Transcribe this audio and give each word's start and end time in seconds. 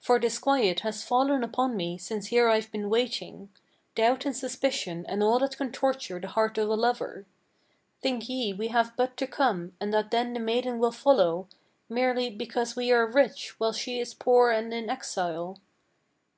For 0.00 0.18
disquiet 0.18 0.80
has 0.80 1.02
fallen 1.04 1.44
upon 1.44 1.76
me 1.76 1.98
since 1.98 2.28
here 2.28 2.48
I've 2.48 2.72
been 2.72 2.88
waiting, 2.88 3.50
Doubt 3.94 4.24
and 4.24 4.34
suspicion 4.34 5.04
and 5.06 5.22
all 5.22 5.38
that 5.40 5.58
can 5.58 5.70
torture 5.70 6.18
the 6.18 6.28
heart 6.28 6.56
of 6.56 6.70
a 6.70 6.74
lover. 6.74 7.26
Think 8.00 8.26
ye 8.26 8.54
we 8.54 8.68
have 8.68 8.96
but 8.96 9.18
to 9.18 9.26
come, 9.26 9.76
and 9.78 9.92
that 9.92 10.10
then 10.10 10.32
the 10.32 10.40
maiden 10.40 10.78
will 10.78 10.92
follow 10.92 11.48
Merely 11.90 12.30
because 12.30 12.74
we 12.74 12.90
are 12.90 13.06
rich, 13.06 13.60
while 13.60 13.74
she 13.74 14.00
is 14.00 14.14
poor 14.14 14.50
and 14.50 14.72
an 14.72 14.88
exile? 14.88 15.60